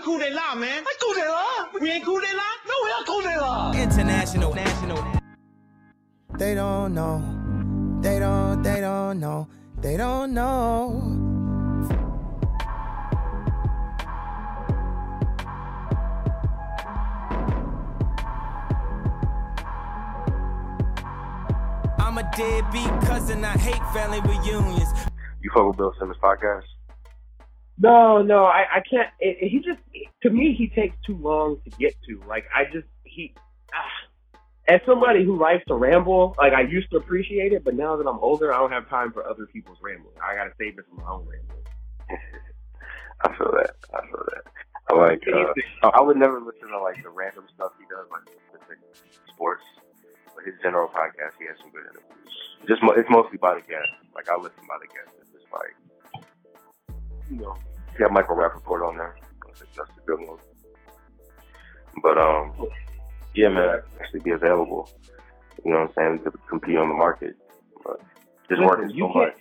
coup 0.00 0.18
d'état, 0.18 0.54
man. 0.56 0.68
Un 0.80 0.96
coup 0.98 1.14
d'état? 1.14 1.80
We 1.80 1.90
ain't 1.90 2.04
coup 2.04 2.20
d'état? 2.20 2.52
No, 2.66 2.74
we 2.84 2.90
are 2.92 3.04
coup 3.04 3.22
d'état. 3.22 3.72
International, 3.82 4.54
national. 4.54 4.98
They 6.38 6.54
don't 6.54 6.94
know. 6.94 7.22
They 8.00 8.18
don't, 8.18 8.62
they 8.62 8.80
don't 8.80 9.20
know. 9.20 9.46
They 9.80 9.96
don't 9.96 10.32
know. 10.32 11.02
I'm 21.98 22.18
a 22.18 22.22
deadbeat 22.36 22.90
cousin. 23.06 23.44
I 23.44 23.56
hate 23.58 23.82
family 23.92 24.20
reunions. 24.22 24.88
You 25.42 25.50
fuck 25.54 25.68
with 25.68 25.76
Bill 25.76 25.94
Simmons 25.98 26.18
podcast? 26.22 26.64
No, 27.80 28.20
no, 28.22 28.44
I, 28.44 28.64
I 28.76 28.80
can't. 28.88 29.08
It, 29.20 29.38
it- 29.40 29.48
he 29.48 29.58
just, 29.58 29.80
to 30.22 30.30
me, 30.30 30.54
he 30.56 30.68
takes 30.68 30.94
too 31.06 31.16
long 31.16 31.58
to 31.64 31.70
get 31.78 31.94
to. 32.08 32.22
Like, 32.28 32.44
I 32.54 32.64
just, 32.70 32.86
he, 33.04 33.34
ah. 33.72 34.38
as 34.68 34.80
somebody 34.84 35.24
who 35.24 35.38
likes 35.40 35.64
to 35.68 35.74
ramble, 35.74 36.34
like, 36.38 36.52
I 36.52 36.60
used 36.60 36.90
to 36.90 36.98
appreciate 36.98 37.52
it, 37.54 37.64
but 37.64 37.74
now 37.74 37.96
that 37.96 38.06
I'm 38.06 38.18
older, 38.18 38.52
I 38.52 38.58
don't 38.58 38.70
have 38.70 38.88
time 38.90 39.12
for 39.12 39.26
other 39.26 39.46
people's 39.46 39.78
rambling. 39.82 40.14
I 40.22 40.34
gotta 40.36 40.50
save 40.58 40.78
it 40.78 40.84
for 40.90 40.96
my 41.00 41.08
own 41.10 41.26
rambling. 41.26 41.64
I 43.22 43.28
feel 43.36 43.52
that. 43.52 43.74
I 43.94 44.00
feel 44.06 44.24
that. 44.28 44.44
I 44.90 44.94
like. 44.94 45.22
Uh, 45.28 45.90
I 45.94 46.00
would 46.02 46.16
never 46.16 46.40
listen 46.40 46.68
to 46.68 46.80
like 46.80 47.02
the 47.02 47.10
random 47.10 47.44
stuff 47.54 47.72
he 47.78 47.84
does, 47.88 48.08
like 48.10 48.26
specific 48.48 48.78
sports. 49.32 49.62
But 50.34 50.44
his 50.44 50.54
general 50.62 50.88
podcast, 50.88 51.36
he 51.38 51.46
has 51.46 51.56
some 51.60 51.70
good 51.70 51.84
interviews. 51.84 52.32
Just 52.66 52.80
it's 52.96 53.08
mostly 53.10 53.38
by 53.38 53.54
the 53.54 53.60
guests. 53.60 53.92
Like 54.14 54.28
I 54.28 54.36
listen 54.36 54.64
by 54.68 54.76
the 54.80 54.88
guests. 54.88 55.14
It's 55.20 55.30
just 55.30 55.46
like, 55.52 55.74
you 57.30 57.36
know, 57.38 57.54
he 57.92 57.98
got 57.98 58.12
Michael 58.12 58.36
Rapaport 58.36 58.86
on 58.88 58.96
there. 58.96 59.16
That's 59.46 59.62
a- 59.78 60.06
good 60.06 60.20
one. 60.26 60.38
But 62.02 62.18
um, 62.18 62.52
yeah, 63.34 63.48
man, 63.48 63.80
actually 64.00 64.20
be 64.20 64.30
available. 64.30 64.88
You 65.64 65.72
know 65.72 65.80
what 65.80 65.92
I'm 65.98 66.18
saying? 66.22 66.24
To 66.24 66.30
compete 66.48 66.76
on 66.76 66.88
the 66.88 66.94
market. 66.94 67.36
But 67.84 68.00
just 68.48 68.60
Listen, 68.60 68.64
working 68.64 68.98
so 68.98 69.08
much. 69.08 69.34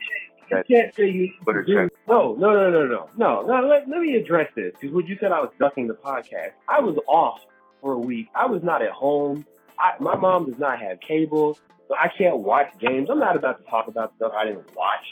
You 0.51 0.63
can't 0.67 0.95
say 0.95 1.09
you. 1.09 1.31
Check. 1.67 1.91
No, 2.07 2.35
no, 2.35 2.53
no, 2.53 2.71
no, 2.71 2.85
no, 2.87 3.09
no, 3.17 3.41
no. 3.43 3.67
Let, 3.67 3.87
let 3.87 3.99
me 3.99 4.15
address 4.15 4.49
this 4.55 4.73
because 4.79 4.93
when 4.93 5.05
you 5.05 5.17
said 5.19 5.31
I 5.31 5.39
was 5.39 5.51
ducking 5.59 5.87
the 5.87 5.93
podcast, 5.93 6.51
I 6.67 6.79
was 6.81 6.97
off 7.07 7.41
for 7.81 7.93
a 7.93 7.99
week. 7.99 8.27
I 8.35 8.47
was 8.47 8.63
not 8.63 8.81
at 8.81 8.91
home. 8.91 9.45
I, 9.77 9.93
my 9.99 10.15
mom 10.15 10.45
does 10.49 10.59
not 10.59 10.79
have 10.79 10.99
cable, 10.99 11.57
so 11.87 11.95
I 11.95 12.09
can't 12.09 12.39
watch 12.39 12.67
games. 12.79 13.09
I'm 13.09 13.19
not 13.19 13.35
about 13.35 13.63
to 13.63 13.69
talk 13.69 13.87
about 13.87 14.13
stuff 14.17 14.33
I 14.35 14.45
didn't 14.45 14.75
watch. 14.75 15.05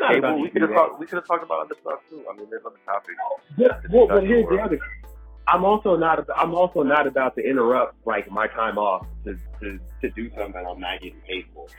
We 0.00 0.50
could 0.50 0.62
have 0.62 0.70
talked. 0.72 1.00
We 1.00 1.06
could 1.06 1.16
have 1.16 1.26
talked 1.26 1.44
about 1.44 1.66
other 1.66 1.76
stuff 1.80 2.00
too. 2.08 2.24
I 2.30 2.36
mean, 2.36 2.46
there's 2.50 2.62
other 2.64 2.80
topics. 2.86 3.16
But, 3.56 3.90
well, 3.90 4.06
but 4.08 4.24
here's 4.24 4.48
the 4.48 4.58
other. 4.58 4.78
I'm 5.46 5.64
also 5.64 5.96
not. 5.96 6.24
I'm 6.36 6.54
also 6.54 6.82
not 6.82 7.06
about 7.06 7.34
to 7.36 7.42
interrupt 7.42 8.06
like 8.06 8.30
my 8.30 8.46
time 8.46 8.78
off 8.78 9.06
to 9.24 9.36
to, 9.60 9.78
to 10.00 10.10
do 10.10 10.30
something 10.30 10.52
that 10.52 10.64
I'm 10.66 10.80
not 10.80 11.00
getting 11.00 11.20
paid 11.28 11.46
for. 11.54 11.66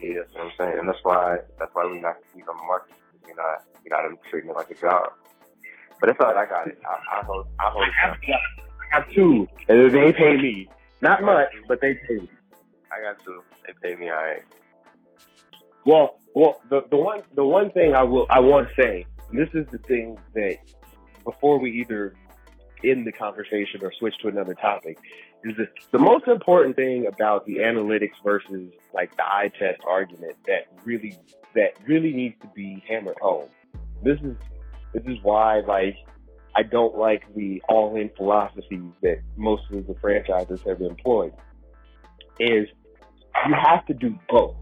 Yeah, 0.00 0.14
that's 0.20 0.34
what 0.34 0.44
I'm 0.44 0.52
saying, 0.58 0.78
and 0.78 0.88
that's 0.88 0.98
why 1.02 1.38
that's 1.58 1.70
why 1.74 1.84
we're 1.84 2.00
not 2.00 2.16
he's 2.34 2.44
on 2.48 2.56
the 2.56 2.62
market. 2.62 2.94
You're 3.26 3.36
not 3.36 3.64
you're 3.84 4.10
not 4.10 4.18
treating 4.30 4.50
it 4.50 4.56
like 4.56 4.70
a 4.70 4.74
job. 4.74 5.12
But 6.00 6.08
it's 6.10 6.18
all 6.20 6.32
right. 6.32 6.46
I 6.46 6.48
got 6.48 6.66
it. 6.68 6.78
I, 6.88 7.18
I 7.20 7.24
hold 7.24 7.46
I 7.58 7.70
hold 7.70 7.84
I 7.84 8.06
have. 8.06 8.16
I 8.22 8.96
have 8.96 9.10
two, 9.12 9.46
and 9.68 9.92
they 9.92 10.12
pay 10.12 10.36
me. 10.36 10.68
Not 11.02 11.22
much, 11.22 11.48
but 11.68 11.80
they 11.82 11.94
pay 11.94 12.14
me. 12.14 12.30
I 12.90 13.02
got 13.02 13.22
two. 13.24 13.42
They 13.66 13.74
pay 13.82 14.00
me. 14.00 14.08
All 14.08 14.16
right. 14.16 14.42
Well, 15.84 16.19
well, 16.34 16.60
the 16.68 16.82
the 16.90 16.96
one 16.96 17.22
the 17.34 17.44
one 17.44 17.70
thing 17.70 17.94
I 17.94 18.02
will 18.02 18.26
I 18.30 18.40
want 18.40 18.68
to 18.68 18.74
say, 18.82 19.06
this 19.32 19.48
is 19.54 19.66
the 19.70 19.78
thing 19.78 20.18
that 20.34 20.56
before 21.24 21.58
we 21.58 21.80
either 21.80 22.14
end 22.84 23.06
the 23.06 23.12
conversation 23.12 23.80
or 23.82 23.92
switch 23.98 24.14
to 24.22 24.28
another 24.28 24.54
topic, 24.54 24.98
is 25.44 25.56
that 25.56 25.68
the 25.90 25.98
most 25.98 26.26
important 26.28 26.76
thing 26.76 27.06
about 27.06 27.46
the 27.46 27.56
analytics 27.56 28.14
versus 28.24 28.72
like 28.94 29.14
the 29.16 29.24
eye 29.24 29.50
test 29.58 29.80
argument 29.86 30.36
that 30.46 30.66
really 30.84 31.18
that 31.54 31.74
really 31.86 32.12
needs 32.12 32.36
to 32.40 32.48
be 32.54 32.82
hammered 32.88 33.18
home. 33.20 33.48
This 34.02 34.18
is 34.20 34.36
this 34.94 35.04
is 35.06 35.18
why 35.22 35.60
like 35.60 35.96
I 36.56 36.62
don't 36.62 36.96
like 36.96 37.22
the 37.34 37.62
all 37.68 37.96
in 37.96 38.10
philosophy 38.16 38.82
that 39.02 39.20
most 39.36 39.62
of 39.72 39.86
the 39.86 39.94
franchises 40.00 40.60
have 40.66 40.80
employed. 40.80 41.32
Is 42.38 42.68
you 43.46 43.54
have 43.54 43.86
to 43.86 43.94
do 43.94 44.18
both. 44.28 44.56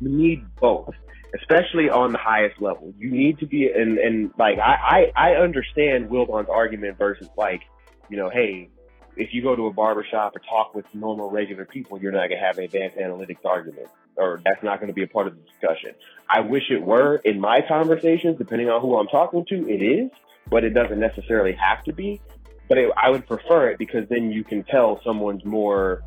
You 0.00 0.08
need 0.08 0.44
both, 0.56 0.94
especially 1.38 1.90
on 1.90 2.12
the 2.12 2.18
highest 2.18 2.60
level. 2.60 2.94
You 2.98 3.10
need 3.10 3.38
to 3.40 3.46
be, 3.46 3.70
and, 3.70 3.98
and 3.98 4.32
like, 4.38 4.58
I, 4.58 5.10
I, 5.16 5.32
I 5.32 5.34
understand 5.36 6.10
Wilbon's 6.10 6.48
argument 6.48 6.98
versus 6.98 7.28
like, 7.36 7.62
you 8.08 8.16
know, 8.16 8.30
hey, 8.30 8.70
if 9.16 9.34
you 9.34 9.42
go 9.42 9.54
to 9.54 9.66
a 9.66 9.72
barbershop 9.72 10.34
or 10.34 10.38
talk 10.40 10.74
with 10.74 10.86
normal, 10.94 11.30
regular 11.30 11.64
people, 11.64 12.00
you're 12.00 12.12
not 12.12 12.28
going 12.28 12.40
to 12.40 12.46
have 12.46 12.58
an 12.58 12.64
advanced 12.64 12.96
analytics 12.96 13.44
argument, 13.44 13.88
or 14.16 14.40
that's 14.44 14.62
not 14.62 14.80
going 14.80 14.88
to 14.88 14.94
be 14.94 15.02
a 15.02 15.08
part 15.08 15.26
of 15.26 15.36
the 15.36 15.42
discussion. 15.42 15.94
I 16.28 16.40
wish 16.40 16.70
it 16.70 16.82
were 16.82 17.16
in 17.16 17.40
my 17.40 17.60
conversations, 17.66 18.38
depending 18.38 18.70
on 18.70 18.80
who 18.80 18.96
I'm 18.96 19.08
talking 19.08 19.44
to, 19.46 19.68
it 19.68 19.82
is, 19.82 20.10
but 20.48 20.64
it 20.64 20.70
doesn't 20.70 20.98
necessarily 20.98 21.52
have 21.52 21.84
to 21.84 21.92
be. 21.92 22.20
But 22.68 22.78
it, 22.78 22.90
I 22.96 23.10
would 23.10 23.26
prefer 23.26 23.70
it 23.70 23.78
because 23.78 24.08
then 24.08 24.30
you 24.30 24.44
can 24.44 24.62
tell 24.62 25.00
someone's 25.04 25.44
more 25.44 26.02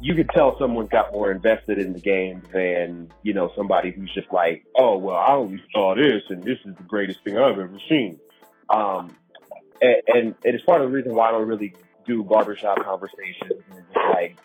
you 0.00 0.14
could 0.14 0.28
tell 0.30 0.58
someone's 0.58 0.90
got 0.90 1.12
more 1.12 1.30
invested 1.30 1.78
in 1.78 1.92
the 1.92 2.00
game 2.00 2.42
than 2.52 3.10
you 3.22 3.32
know 3.32 3.50
somebody 3.56 3.90
who's 3.90 4.12
just 4.12 4.30
like, 4.32 4.64
oh 4.76 4.98
well, 4.98 5.16
I 5.16 5.32
always 5.32 5.60
saw 5.72 5.94
this, 5.94 6.22
and 6.28 6.42
this 6.42 6.58
is 6.64 6.76
the 6.76 6.82
greatest 6.82 7.24
thing 7.24 7.38
I've 7.38 7.58
ever 7.58 7.78
seen. 7.88 8.20
Um, 8.68 9.16
and, 9.80 9.96
and 10.08 10.34
it 10.44 10.54
is 10.54 10.60
part 10.62 10.82
of 10.82 10.90
the 10.90 10.96
reason 10.96 11.14
why 11.14 11.28
I 11.28 11.32
don't 11.32 11.48
really 11.48 11.74
do 12.06 12.22
barbershop 12.22 12.84
conversations 12.84 13.62
and 13.70 13.84
just 13.92 14.06
like 14.12 14.36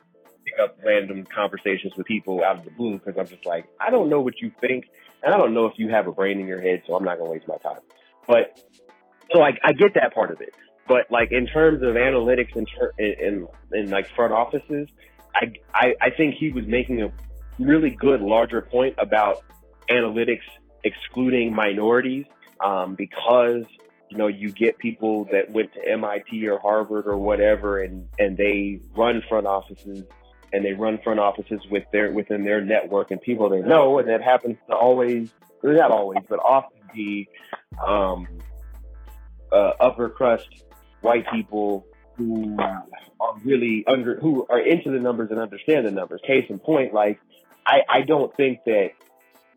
pick 0.45 0.59
up 0.61 0.77
random 0.83 1.25
conversations 1.25 1.93
with 1.95 2.07
people 2.07 2.43
out 2.43 2.57
of 2.57 2.65
the 2.65 2.71
blue 2.71 2.99
because 2.99 3.17
I'm 3.17 3.27
just 3.27 3.45
like, 3.45 3.65
I 3.79 3.89
don't 3.89 4.09
know 4.09 4.21
what 4.21 4.41
you 4.41 4.51
think, 4.61 4.85
and 5.21 5.33
I 5.33 5.37
don't 5.37 5.53
know 5.53 5.65
if 5.65 5.73
you 5.77 5.89
have 5.89 6.07
a 6.07 6.11
brain 6.11 6.39
in 6.39 6.47
your 6.47 6.61
head, 6.61 6.83
so 6.87 6.95
I'm 6.95 7.03
not 7.03 7.17
gonna 7.17 7.29
waste 7.29 7.47
my 7.47 7.57
time. 7.57 7.81
But 8.25 8.57
so 9.31 9.39
like 9.39 9.59
I 9.63 9.73
get 9.73 9.95
that 9.95 10.13
part 10.13 10.31
of 10.31 10.39
it, 10.39 10.55
but 10.87 11.11
like 11.11 11.33
in 11.33 11.45
terms 11.45 11.81
of 11.83 11.95
analytics 11.95 12.55
and 12.55 12.67
in, 12.97 13.15
in, 13.19 13.47
in 13.73 13.89
like 13.89 14.07
front 14.15 14.31
offices. 14.31 14.87
I, 15.35 15.53
I, 15.73 15.95
I 16.01 16.09
think 16.09 16.35
he 16.35 16.51
was 16.51 16.65
making 16.65 17.01
a 17.01 17.11
really 17.59 17.91
good 17.91 18.21
larger 18.21 18.61
point 18.61 18.95
about 18.97 19.43
analytics 19.89 20.41
excluding 20.83 21.53
minorities 21.53 22.25
um, 22.63 22.95
because 22.95 23.65
you 24.09 24.17
know 24.17 24.27
you 24.27 24.51
get 24.51 24.77
people 24.77 25.25
that 25.31 25.49
went 25.51 25.73
to 25.73 25.87
MIT 25.87 26.47
or 26.47 26.59
Harvard 26.59 27.07
or 27.07 27.17
whatever 27.17 27.81
and 27.81 28.07
and 28.19 28.37
they 28.37 28.81
run 28.95 29.23
front 29.27 29.47
offices 29.47 30.03
and 30.53 30.65
they 30.65 30.73
run 30.73 30.99
front 31.03 31.19
offices 31.19 31.61
with 31.69 31.83
their 31.91 32.11
within 32.11 32.43
their 32.43 32.61
network 32.61 33.11
and 33.11 33.21
people 33.21 33.49
they 33.49 33.61
know 33.61 33.99
and 33.99 34.09
that 34.09 34.21
happens 34.21 34.57
to 34.67 34.75
always 34.75 35.31
not 35.63 35.91
always 35.91 36.23
but 36.27 36.39
often 36.39 36.79
be 36.93 37.27
um, 37.85 38.27
uh, 39.51 39.71
upper 39.79 40.09
crust 40.09 40.63
white 41.01 41.25
people 41.31 41.85
who 42.21 42.57
are 43.19 43.35
really 43.43 43.83
under 43.87 44.19
who 44.19 44.45
are 44.49 44.59
into 44.59 44.91
the 44.91 44.99
numbers 44.99 45.31
and 45.31 45.39
understand 45.39 45.85
the 45.85 45.91
numbers. 45.91 46.21
Case 46.25 46.45
in 46.49 46.59
point, 46.59 46.93
like 46.93 47.19
I, 47.65 47.81
I 47.89 48.01
don't 48.01 48.35
think 48.35 48.59
that. 48.65 48.91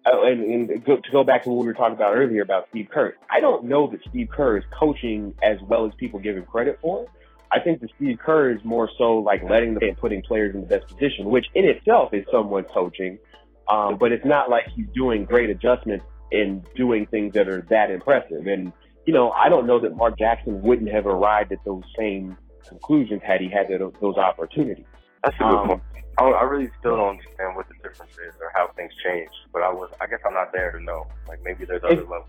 Oh, 0.06 0.26
and, 0.26 0.68
and 0.68 0.84
go, 0.84 0.96
to 0.96 1.10
go 1.10 1.24
back 1.24 1.44
to 1.44 1.48
what 1.48 1.60
we 1.60 1.66
were 1.66 1.72
talking 1.72 1.94
about 1.94 2.14
earlier 2.14 2.42
about 2.42 2.68
Steve 2.68 2.88
Kerr, 2.92 3.14
I 3.30 3.40
don't 3.40 3.64
know 3.64 3.86
that 3.86 4.00
Steve 4.10 4.28
Kerr 4.30 4.58
is 4.58 4.64
coaching 4.78 5.34
as 5.42 5.56
well 5.62 5.86
as 5.86 5.94
people 5.94 6.20
give 6.20 6.36
him 6.36 6.44
credit 6.44 6.78
for. 6.82 7.06
I 7.50 7.60
think 7.60 7.80
that 7.80 7.88
Steve 7.96 8.18
Kerr 8.18 8.50
is 8.50 8.62
more 8.64 8.90
so 8.98 9.20
like 9.20 9.42
letting 9.44 9.72
them 9.72 9.82
and 9.82 9.96
putting 9.96 10.20
players 10.20 10.54
in 10.54 10.60
the 10.60 10.66
best 10.66 10.88
position, 10.88 11.24
which 11.24 11.46
in 11.54 11.64
itself 11.64 12.12
is 12.12 12.26
somewhat 12.30 12.68
coaching. 12.70 13.18
Um, 13.66 13.96
but 13.96 14.12
it's 14.12 14.26
not 14.26 14.50
like 14.50 14.68
he's 14.76 14.88
doing 14.94 15.24
great 15.24 15.48
adjustments 15.48 16.04
and 16.32 16.66
doing 16.74 17.06
things 17.06 17.32
that 17.32 17.48
are 17.48 17.62
that 17.70 17.90
impressive. 17.90 18.46
And 18.46 18.74
you 19.06 19.12
know, 19.12 19.30
I 19.30 19.48
don't 19.48 19.66
know 19.66 19.80
that 19.80 19.96
Mark 19.96 20.18
Jackson 20.18 20.62
wouldn't 20.62 20.90
have 20.90 21.06
arrived 21.06 21.52
at 21.52 21.64
those 21.64 21.82
same 21.96 22.36
conclusions 22.68 23.22
had 23.22 23.40
he 23.40 23.48
had 23.48 23.68
that, 23.68 23.80
those 24.00 24.16
opportunities. 24.16 24.86
That's 25.24 25.36
a 25.36 25.38
good 25.38 25.46
Um, 25.46 25.68
point. 25.68 25.82
I, 26.18 26.24
I 26.24 26.42
really 26.44 26.70
still 26.78 26.96
don't 26.96 27.10
understand 27.16 27.56
what 27.56 27.66
the 27.68 27.74
difference 27.82 28.12
is 28.12 28.34
or 28.40 28.50
how 28.54 28.68
things 28.76 28.92
change. 29.04 29.30
But 29.52 29.62
I 29.62 29.72
was, 29.72 29.90
I 30.00 30.06
guess 30.06 30.20
I'm 30.26 30.34
not 30.34 30.52
there 30.52 30.70
to 30.72 30.80
know. 30.80 31.06
Like 31.26 31.40
maybe 31.42 31.64
there's 31.64 31.82
other 31.82 31.96
levels. 31.96 32.28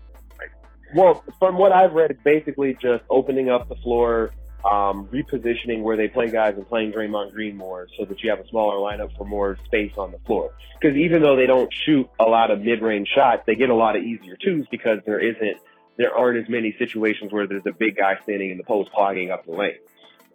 Well, 0.94 1.24
from 1.40 1.58
what 1.58 1.72
I've 1.72 1.92
read, 1.92 2.12
it's 2.12 2.22
basically 2.22 2.74
just 2.80 3.02
opening 3.10 3.50
up 3.50 3.68
the 3.68 3.74
floor, 3.76 4.30
um, 4.64 5.08
repositioning 5.08 5.82
where 5.82 5.96
they 5.96 6.06
play 6.06 6.30
guys 6.30 6.54
and 6.56 6.66
playing 6.66 6.92
Draymond 6.92 7.32
Green 7.32 7.56
more 7.56 7.88
so 7.98 8.04
that 8.04 8.22
you 8.22 8.30
have 8.30 8.38
a 8.38 8.46
smaller 8.48 8.76
lineup 8.76 9.16
for 9.16 9.24
more 9.24 9.58
space 9.64 9.92
on 9.98 10.12
the 10.12 10.18
floor. 10.20 10.52
Because 10.80 10.96
even 10.96 11.22
though 11.22 11.34
they 11.34 11.46
don't 11.46 11.72
shoot 11.72 12.08
a 12.20 12.24
lot 12.24 12.52
of 12.52 12.60
mid-range 12.60 13.08
shots, 13.12 13.42
they 13.46 13.56
get 13.56 13.68
a 13.68 13.74
lot 13.74 13.96
of 13.96 14.04
easier 14.04 14.36
twos 14.36 14.66
because 14.70 15.00
there 15.06 15.18
isn't, 15.18 15.58
there 15.96 16.16
aren't 16.16 16.38
as 16.38 16.48
many 16.48 16.74
situations 16.78 17.32
where 17.32 17.48
there's 17.48 17.66
a 17.66 17.72
big 17.72 17.96
guy 17.96 18.18
standing 18.22 18.50
in 18.50 18.56
the 18.56 18.64
post 18.64 18.92
clogging 18.92 19.32
up 19.32 19.44
the 19.44 19.52
lane. 19.52 19.78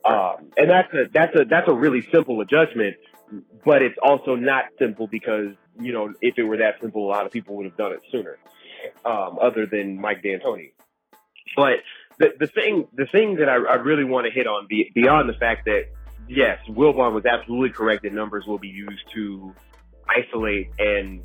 Um, 0.04 0.52
and 0.58 0.70
that's 0.70 0.94
a, 0.94 1.06
that's 1.14 1.36
a, 1.36 1.46
that's 1.46 1.68
a 1.68 1.74
really 1.74 2.02
simple 2.12 2.42
adjustment, 2.42 2.96
but 3.64 3.82
it's 3.82 3.98
also 4.02 4.36
not 4.36 4.66
simple 4.80 5.08
because, 5.08 5.54
you 5.80 5.94
know, 5.94 6.14
if 6.22 6.38
it 6.38 6.44
were 6.44 6.58
that 6.58 6.82
simple, 6.82 7.06
a 7.06 7.10
lot 7.10 7.26
of 7.26 7.32
people 7.32 7.56
would 7.58 7.66
have 7.66 7.78
done 7.78 7.94
it 7.94 8.02
sooner 8.12 8.38
um, 9.06 9.38
other 9.42 9.66
than 9.66 10.00
Mike 10.00 10.24
D'Antoni. 10.24 10.72
But 11.56 11.80
the 12.18 12.34
the 12.40 12.48
thing 12.48 12.88
the 12.94 13.06
thing 13.06 13.36
that 13.36 13.50
I, 13.50 13.56
I 13.56 13.76
really 13.76 14.04
want 14.04 14.26
to 14.26 14.32
hit 14.32 14.48
on 14.48 14.68
be, 14.68 14.92
beyond 14.94 15.30
the 15.30 15.34
fact 15.34 15.66
that 15.66 15.86
yes, 16.28 16.60
Wilbon 16.68 17.14
was 17.14 17.26
absolutely 17.26 17.70
correct 17.70 18.04
that 18.04 18.14
numbers 18.14 18.46
will 18.46 18.60
be 18.60 18.70
used 18.70 19.04
to 19.14 19.54
isolate 20.08 20.70
and 20.80 21.22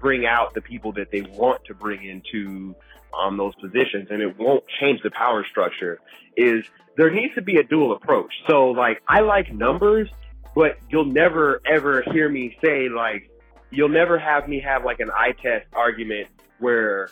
bring 0.00 0.26
out 0.26 0.54
the 0.54 0.60
people 0.60 0.92
that 0.92 1.10
they 1.10 1.22
want 1.22 1.64
to 1.66 1.74
bring 1.74 2.04
into 2.04 2.74
um, 3.18 3.36
those 3.36 3.54
positions, 3.56 4.08
and 4.10 4.22
it 4.22 4.38
won't 4.38 4.64
change 4.80 5.00
the 5.02 5.10
power 5.10 5.44
structure. 5.48 6.00
Is 6.36 6.64
there 6.96 7.10
needs 7.10 7.34
to 7.34 7.42
be 7.42 7.56
a 7.56 7.62
dual 7.62 7.92
approach. 7.92 8.32
So 8.48 8.70
like 8.70 9.02
I 9.08 9.20
like 9.20 9.52
numbers, 9.52 10.08
but 10.54 10.78
you'll 10.90 11.04
never 11.04 11.60
ever 11.66 12.02
hear 12.12 12.28
me 12.28 12.56
say 12.62 12.88
like 12.88 13.30
you'll 13.70 13.88
never 13.88 14.18
have 14.18 14.48
me 14.48 14.60
have 14.60 14.84
like 14.84 15.00
an 15.00 15.10
eye 15.10 15.34
test 15.42 15.66
argument 15.72 16.28
where 16.58 17.10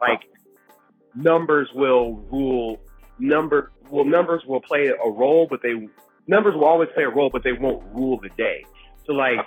like 0.00 0.20
numbers 1.14 1.68
will 1.74 2.14
rule 2.30 2.80
number 3.18 3.70
well 3.90 4.04
numbers 4.04 4.42
will 4.46 4.60
play 4.60 4.88
a 4.88 5.10
role 5.10 5.46
but 5.48 5.62
they 5.62 5.88
numbers 6.26 6.54
will 6.54 6.64
always 6.64 6.88
play 6.94 7.04
a 7.04 7.08
role 7.08 7.30
but 7.30 7.44
they 7.44 7.52
won't 7.52 7.84
rule 7.94 8.18
the 8.20 8.30
day 8.30 8.64
so 9.06 9.12
like 9.12 9.38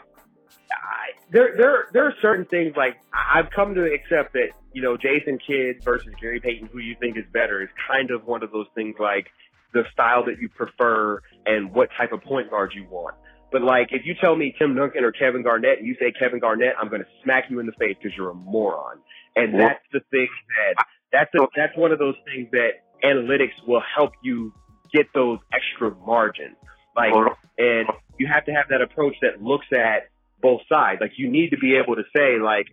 there 1.32 1.56
there 1.58 1.88
there 1.94 2.06
are 2.06 2.14
certain 2.22 2.46
things 2.46 2.76
like 2.76 2.98
I've 3.14 3.50
come 3.50 3.76
to 3.76 3.84
accept 3.92 4.34
that 4.34 4.50
you 4.74 4.82
know 4.82 4.98
Jason 4.98 5.40
Kidd 5.46 5.84
versus 5.84 6.14
Gary 6.22 6.40
Payton 6.40 6.68
who 6.68 6.80
you 6.80 6.96
think 7.00 7.18
is 7.18 7.26
better 7.32 7.62
is 7.62 7.70
kind 7.88 8.12
of 8.12 8.26
one 8.26 8.44
of 8.44 8.52
those 8.52 8.68
things 8.76 8.96
like 9.00 9.28
the 9.74 9.84
style 9.92 10.26
that 10.26 10.40
you 10.40 10.50
prefer 10.50 11.22
and 11.46 11.74
what 11.74 11.90
type 11.98 12.12
of 12.12 12.22
point 12.22 12.50
guard 12.50 12.74
you 12.74 12.86
want 12.90 13.16
but 13.56 13.62
like, 13.62 13.90
if 13.92 14.06
you 14.06 14.16
tell 14.20 14.36
me 14.36 14.54
Tim 14.60 14.76
Duncan 14.76 15.06
or 15.06 15.14
Kevin 15.14 15.42
Garnett 15.42 15.80
and 15.80 15.88
you 15.88 15.96
say 15.98 16.12
Kevin 16.12 16.40
Garnett, 16.40 16.74
I'm 16.78 16.90
going 16.90 17.02
to 17.02 17.08
smack 17.24 17.46
you 17.50 17.60
in 17.60 17.66
the 17.66 17.72
face 17.74 17.96
because 18.02 18.12
you're 18.18 18.32
a 18.32 18.34
moron. 18.34 18.98
And 19.38 19.58
that's 19.58 19.80
the 19.94 20.02
thing 20.12 20.28
that 20.76 20.86
that's 21.14 21.34
a, 21.36 21.48
that's 21.56 21.78
one 21.78 21.94
of 21.94 22.00
those 22.00 22.16
things 22.26 22.50
that 22.52 22.84
analytics 23.02 23.54
will 23.66 23.82
help 23.96 24.12
you 24.22 24.54
get 24.92 25.06
those 25.14 25.40
extra 25.54 25.96
margins. 26.06 26.58
Like, 26.98 27.14
and 27.58 27.88
you 28.18 28.28
have 28.28 28.44
to 28.44 28.52
have 28.52 28.68
that 28.72 28.82
approach 28.82 29.16
that 29.22 29.42
looks 29.42 29.68
at 29.72 30.10
both 30.42 30.62
sides. 30.72 31.00
Like, 31.02 31.14
you 31.18 31.30
need 31.30 31.50
to 31.50 31.58
be 31.58 31.76
able 31.76 31.96
to 31.96 32.04
say, 32.16 32.40
like, 32.40 32.68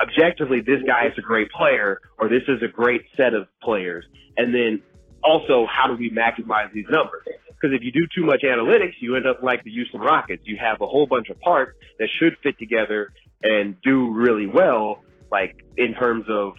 objectively, 0.00 0.60
this 0.60 0.82
guy 0.86 1.06
is 1.06 1.12
a 1.18 1.22
great 1.22 1.50
player, 1.50 2.00
or 2.18 2.28
this 2.28 2.42
is 2.48 2.62
a 2.62 2.68
great 2.68 3.02
set 3.16 3.34
of 3.34 3.48
players. 3.62 4.04
And 4.36 4.54
then 4.54 4.82
also, 5.22 5.66
how 5.70 5.86
do 5.86 5.96
we 5.96 6.10
maximize 6.10 6.72
these 6.72 6.86
numbers? 6.90 7.24
Because 7.48 7.76
if 7.76 7.82
you 7.82 7.92
do 7.92 8.06
too 8.14 8.26
much 8.26 8.42
analytics, 8.42 8.94
you 9.00 9.14
end 9.14 9.26
up 9.26 9.42
like 9.42 9.62
the 9.62 9.70
Houston 9.70 10.00
Rockets. 10.00 10.42
You 10.44 10.56
have 10.60 10.80
a 10.80 10.86
whole 10.86 11.06
bunch 11.06 11.28
of 11.28 11.38
parts 11.40 11.78
that 11.98 12.08
should 12.18 12.36
fit 12.42 12.58
together 12.58 13.12
and 13.42 13.76
do 13.82 14.12
really 14.12 14.46
well, 14.46 15.02
like 15.30 15.64
in 15.76 15.94
terms 15.94 16.24
of 16.28 16.54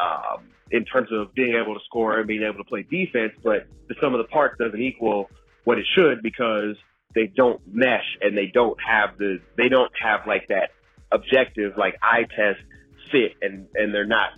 um, 0.00 0.48
in 0.70 0.84
terms 0.84 1.08
of 1.12 1.34
being 1.34 1.54
able 1.60 1.74
to 1.74 1.80
score 1.84 2.18
and 2.18 2.26
being 2.26 2.42
able 2.42 2.58
to 2.58 2.64
play 2.64 2.82
defense. 2.82 3.32
But 3.42 3.66
the 3.88 3.94
sum 4.00 4.14
of 4.14 4.18
the 4.18 4.28
parts 4.28 4.56
doesn't 4.58 4.80
equal 4.80 5.30
what 5.64 5.78
it 5.78 5.86
should 5.96 6.22
because 6.22 6.76
they 7.14 7.26
don't 7.26 7.60
mesh 7.66 8.16
and 8.20 8.36
they 8.36 8.46
don't 8.52 8.78
have 8.86 9.18
the 9.18 9.38
they 9.56 9.68
don't 9.68 9.92
have 10.00 10.26
like 10.26 10.48
that 10.48 10.70
objective 11.12 11.72
like 11.76 11.94
eye 12.02 12.26
test 12.36 12.60
fit 13.10 13.32
and 13.40 13.66
and 13.74 13.94
they're 13.94 14.06
not 14.06 14.30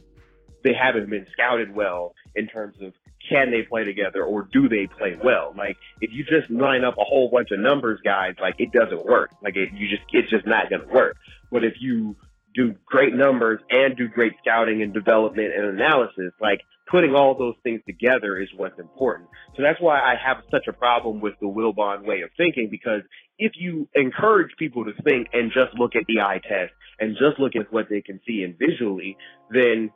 they 0.64 0.72
haven't 0.74 1.08
been 1.08 1.26
scouted 1.32 1.74
well 1.74 2.14
in 2.34 2.46
terms 2.46 2.76
of 2.82 2.92
can 3.28 3.50
they 3.50 3.62
play 3.62 3.84
together 3.84 4.24
or 4.24 4.48
do 4.52 4.68
they 4.68 4.86
play 4.86 5.18
well? 5.22 5.52
Like 5.56 5.76
if 6.00 6.10
you 6.12 6.24
just 6.24 6.50
line 6.50 6.84
up 6.84 6.94
a 6.98 7.04
whole 7.04 7.30
bunch 7.30 7.50
of 7.50 7.60
numbers 7.60 8.00
guys, 8.04 8.34
like 8.40 8.54
it 8.58 8.72
doesn't 8.72 9.04
work. 9.04 9.30
Like 9.42 9.56
it, 9.56 9.70
you 9.74 9.88
just 9.88 10.02
it's 10.12 10.30
just 10.30 10.46
not 10.46 10.70
to 10.70 10.78
work. 10.92 11.16
But 11.50 11.64
if 11.64 11.74
you 11.80 12.16
do 12.58 12.74
great 12.86 13.14
numbers 13.14 13.60
and 13.70 13.96
do 13.96 14.08
great 14.08 14.32
scouting 14.42 14.82
and 14.82 14.92
development 14.92 15.52
and 15.56 15.78
analysis, 15.78 16.32
like 16.40 16.60
putting 16.90 17.14
all 17.14 17.38
those 17.38 17.54
things 17.62 17.80
together 17.86 18.36
is 18.36 18.48
what's 18.56 18.78
important. 18.80 19.28
So 19.56 19.62
that's 19.62 19.80
why 19.80 20.00
I 20.00 20.14
have 20.26 20.38
such 20.50 20.66
a 20.68 20.72
problem 20.72 21.20
with 21.20 21.34
the 21.40 21.46
Wilbon 21.46 22.04
way 22.04 22.22
of 22.22 22.30
thinking 22.36 22.68
because 22.68 23.02
if 23.38 23.52
you 23.54 23.88
encourage 23.94 24.50
people 24.58 24.84
to 24.86 24.92
think 25.04 25.28
and 25.32 25.52
just 25.52 25.78
look 25.78 25.94
at 25.94 26.02
the 26.08 26.20
eye 26.20 26.40
test 26.42 26.72
and 26.98 27.12
just 27.12 27.38
look 27.38 27.54
at 27.54 27.72
what 27.72 27.86
they 27.88 28.00
can 28.00 28.18
see 28.26 28.42
and 28.42 28.58
visually, 28.58 29.16
then 29.50 29.92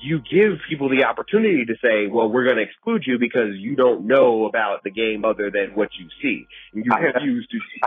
you 0.00 0.18
give 0.18 0.58
people 0.68 0.88
the 0.88 1.04
opportunity 1.04 1.64
to 1.64 1.74
say, 1.82 2.06
well, 2.06 2.28
we're 2.30 2.44
going 2.44 2.58
to 2.58 2.62
exclude 2.62 3.02
you 3.06 3.18
because 3.18 3.56
you 3.56 3.74
don't 3.74 4.06
know 4.06 4.44
about 4.44 4.84
the 4.84 4.90
game 4.90 5.24
other 5.24 5.50
than 5.50 5.74
what 5.74 5.88
you 5.98 6.06
see. 6.22 6.46
And 6.74 6.84
you 6.84 6.92
refuse 6.94 7.48
to 7.50 7.58
see. 7.58 7.80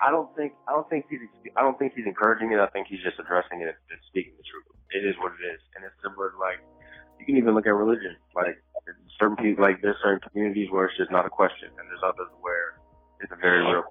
I, 0.00 0.10
don't 0.10 0.34
think 0.36 0.52
I 0.68 0.72
don't 0.72 0.88
think 0.88 1.06
he's 1.08 1.20
I 1.56 1.62
don't 1.62 1.78
think 1.78 1.94
he's 1.94 2.06
encouraging 2.06 2.52
it. 2.52 2.58
I 2.60 2.66
think 2.68 2.86
he's 2.88 3.02
just 3.02 3.18
addressing 3.18 3.62
it 3.62 3.76
and 3.90 4.00
speaking 4.08 4.32
the 4.36 4.44
truth. 4.44 4.66
It 4.90 5.04
is 5.04 5.16
what 5.18 5.32
it 5.38 5.42
is, 5.44 5.60
and 5.74 5.84
it's 5.84 5.94
similar 6.02 6.30
to 6.30 6.38
like 6.38 6.60
you 7.18 7.26
can 7.26 7.36
even 7.36 7.54
look 7.54 7.66
at 7.66 7.74
religion. 7.74 8.16
Like 8.34 8.62
certain 9.18 9.36
people, 9.36 9.64
like 9.64 9.82
there's 9.82 9.96
certain 10.02 10.20
communities 10.20 10.70
where 10.70 10.86
it's 10.86 10.96
just 10.96 11.10
not 11.10 11.26
a 11.26 11.30
question, 11.30 11.68
and 11.78 11.88
there's 11.88 12.04
others 12.04 12.28
where 12.40 12.78
it's 13.20 13.32
a 13.32 13.36
very 13.36 13.64
real. 13.64 13.84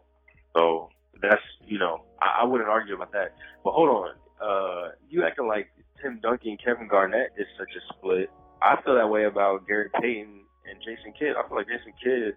So 0.54 0.90
that's 1.22 1.42
you 1.66 1.80
know 1.80 2.04
I, 2.22 2.42
I 2.42 2.44
wouldn't 2.46 2.70
argue 2.70 2.96
about 2.96 3.12
that. 3.14 3.36
But 3.64 3.74
hold 3.74 3.90
on, 3.90 4.12
uh, 4.42 4.92
you 5.10 5.24
acting 5.24 5.48
like 5.48 5.70
Tim 6.02 6.20
Duncan, 6.22 6.58
Kevin 6.64 6.88
Garnett 6.88 7.34
is 7.38 7.48
such 7.58 7.72
a 7.76 7.82
split. 7.94 8.30
I 8.62 8.82
feel 8.82 8.96
that 8.96 9.10
way 9.10 9.26
about 9.26 9.68
Gary 9.68 9.90
Payton 10.02 10.42
and 10.70 10.80
Jason 10.80 11.14
Kidd. 11.18 11.36
I 11.38 11.48
feel 11.48 11.58
like 11.58 11.68
Jason 11.68 11.94
Kidd, 12.02 12.36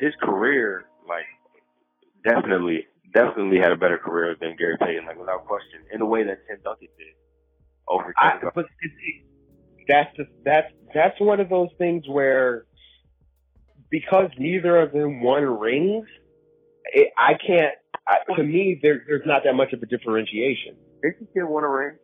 his 0.00 0.14
career, 0.20 0.86
like 1.08 1.26
definitely, 2.26 2.86
definitely 3.14 3.58
had 3.58 3.72
a 3.72 3.76
better 3.76 3.98
career 3.98 4.36
than 4.40 4.56
Gary 4.56 4.76
Payton, 4.78 5.06
like 5.06 5.18
without 5.18 5.46
question, 5.46 5.80
in 5.92 6.00
the 6.00 6.06
way 6.06 6.24
that 6.24 6.38
Tim 6.48 6.58
Duncan 6.62 6.88
did 6.98 7.14
over 7.88 8.12
Kevin 8.12 8.48
I, 8.48 8.50
But 8.54 8.66
that's 9.88 10.16
just, 10.16 10.30
that's 10.44 10.72
that's 10.94 11.20
one 11.20 11.40
of 11.40 11.48
those 11.48 11.68
things 11.78 12.04
where 12.08 12.66
because 13.90 14.30
neither 14.38 14.80
of 14.80 14.92
them 14.92 15.22
won 15.22 15.44
rings, 15.44 16.06
it, 16.86 17.08
I 17.16 17.32
can't. 17.34 17.74
I, 18.08 18.34
to 18.34 18.42
me, 18.42 18.78
there, 18.82 19.02
there's 19.06 19.26
not 19.26 19.42
that 19.44 19.54
much 19.54 19.72
of 19.72 19.82
a 19.82 19.86
differentiation. 19.86 20.76
Jason 21.02 21.26
Kidd 21.34 21.44
won 21.44 21.64
a 21.64 21.68
ring. 21.68 21.96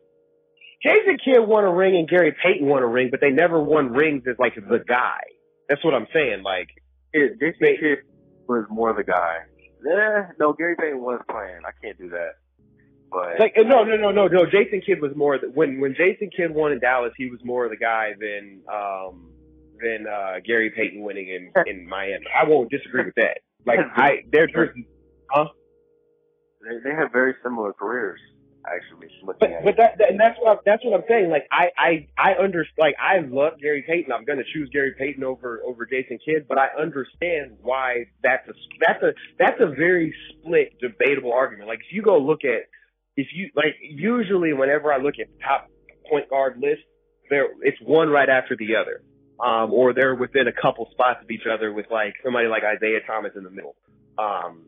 Jason 0.83 1.17
Kidd 1.25 1.47
won 1.47 1.65
a 1.65 1.73
ring 1.73 1.97
and 1.97 2.09
Gary 2.09 2.35
Payton 2.43 2.67
won 2.67 2.83
a 2.83 2.87
ring, 2.87 3.09
but 3.11 3.21
they 3.21 3.31
never 3.31 3.63
won 3.63 3.93
rings 3.93 4.25
as 4.29 4.37
like 4.39 4.55
the 4.55 4.83
guy. 4.87 5.21
That's 5.69 5.85
what 5.85 5.95
I'm 5.95 6.09
saying. 6.13 6.43
Like, 6.43 6.69
it, 7.13 7.39
Jason 7.39 7.59
they, 7.61 7.77
Kidd 7.77 7.99
was 8.49 8.67
more 8.69 8.93
the 8.93 9.05
guy. 9.05 9.37
Eh, 9.85 10.33
no, 10.39 10.53
Gary 10.53 10.77
Payton 10.79 11.01
was 11.01 11.21
playing. 11.29 11.61
I 11.67 11.73
can't 11.83 11.99
do 11.99 12.11
that. 12.11 12.37
But 13.11 13.39
like, 13.39 13.55
no, 13.57 13.85
no, 13.85 13.97
no, 13.97 14.11
no, 14.11 14.27
no. 14.27 14.47
Jason 14.47 14.81
Kidd 14.85 15.03
was 15.03 15.13
more 15.15 15.39
the, 15.39 15.49
when 15.49 15.81
when 15.81 15.95
Jason 15.95 16.31
Kidd 16.35 16.55
won 16.55 16.73
in 16.73 16.81
Dallas, 16.81 17.13
he 17.17 17.31
was 17.31 17.41
more 17.45 17.69
the 17.69 17.77
guy 17.77 18.13
than 18.19 18.63
um 18.73 19.29
than 19.81 20.07
uh 20.07 20.41
Gary 20.45 20.71
Payton 20.71 21.03
winning 21.03 21.29
in 21.29 21.53
in 21.67 21.87
Miami. 21.87 22.25
I 22.35 22.49
won't 22.49 22.71
disagree 22.71 23.05
with 23.05 23.15
that. 23.17 23.41
Like, 23.67 23.81
I 23.95 24.23
they're, 24.31 24.49
they're 24.53 24.75
huh? 25.31 25.47
They 26.63 26.91
they 26.91 26.97
have 26.97 27.13
very 27.13 27.35
similar 27.43 27.75
careers 27.75 28.21
actually 28.67 29.09
but, 29.25 29.39
but 29.65 29.77
that, 29.77 29.99
that, 29.99 30.11
and 30.11 30.21
that's 30.21 30.39
what 30.39 30.59
I, 30.59 30.61
that's 30.65 30.85
what 30.85 30.95
I'm 30.95 31.05
saying. 31.09 31.31
Like 31.31 31.47
I 31.51 31.71
I 31.79 32.09
I 32.19 32.33
understand. 32.35 32.79
Like 32.79 32.95
I 33.01 33.19
love 33.19 33.55
Gary 33.61 33.85
Payton. 33.87 34.13
I'm 34.13 34.25
going 34.25 34.39
to 34.39 34.45
choose 34.53 34.69
Gary 34.73 34.95
Payton 34.99 35.23
over 35.25 35.61
over 35.67 35.87
Jason 35.87 36.19
Kidd. 36.25 36.47
But 36.49 36.59
I 36.59 36.69
understand 36.81 37.59
why 37.63 38.07
that's 38.23 38.47
a 38.49 38.53
that's 38.81 39.03
a 39.03 39.13
that's 39.39 39.61
a 39.61 39.67
very 39.67 40.15
split, 40.31 40.75
debatable 40.81 41.33
argument. 41.33 41.69
Like 41.69 41.81
if 41.81 41.93
you 41.93 42.03
go 42.03 42.19
look 42.19 42.45
at 42.45 42.69
if 43.17 43.29
you 43.35 43.51
like 43.55 43.77
usually 43.81 44.53
whenever 44.53 44.93
I 44.93 44.99
look 44.99 45.15
at 45.21 45.29
top 45.41 45.69
point 46.09 46.29
guard 46.31 46.59
lists, 46.61 46.85
there 47.31 47.47
it's 47.63 47.79
one 47.83 48.09
right 48.09 48.29
after 48.29 48.57
the 48.57 48.77
other. 48.77 49.03
Um, 49.43 49.73
or 49.73 49.93
they're 49.93 50.15
within 50.15 50.47
a 50.47 50.53
couple 50.53 50.87
spots 50.93 51.19
of 51.23 51.31
each 51.31 51.47
other 51.53 51.73
with 51.73 51.87
like 51.91 52.15
somebody 52.23 52.47
like 52.47 52.63
Isaiah 52.63 53.01
Thomas 53.07 53.33
in 53.35 53.43
the 53.43 53.51
middle. 53.51 53.75
Um, 54.17 54.67